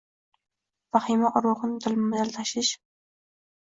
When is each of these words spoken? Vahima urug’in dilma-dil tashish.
Vahima 0.97 1.33
urug’in 1.43 1.79
dilma-dil 1.87 2.37
tashish. 2.41 2.77